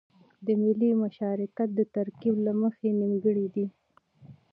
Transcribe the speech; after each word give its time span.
د 0.45 0.47
ملي 0.61 0.91
مشارکت 1.03 1.69
د 1.75 1.81
ترکيب 1.95 2.35
له 2.45 2.53
مخې 2.61 2.89
نيمګړی 2.99 3.47
دی. 3.55 3.65